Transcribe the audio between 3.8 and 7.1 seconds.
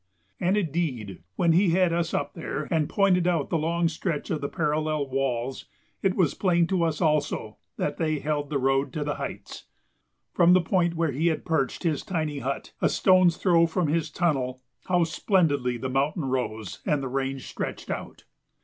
stretch of the parallel walls it was plain to us